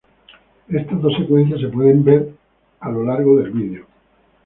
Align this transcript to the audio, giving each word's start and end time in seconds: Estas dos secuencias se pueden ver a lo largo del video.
Estas 0.67 0.99
dos 0.99 1.13
secuencias 1.15 1.61
se 1.61 1.67
pueden 1.67 2.03
ver 2.03 2.33
a 2.79 2.89
lo 2.89 3.03
largo 3.03 3.35
del 3.37 3.51
video. 3.51 3.85